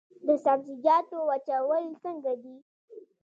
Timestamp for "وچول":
1.29-1.85